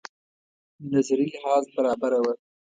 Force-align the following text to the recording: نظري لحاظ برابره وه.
نظري 0.91 1.25
لحاظ 1.31 1.63
برابره 1.75 2.19
وه. 2.23 2.33